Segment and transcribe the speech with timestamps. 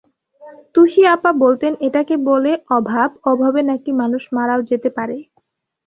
[0.75, 5.17] তুশি আপা বলতেন, এটাকে বলে অভাব, অভাবে নাকি মানুষ মারাও যেতে পারে।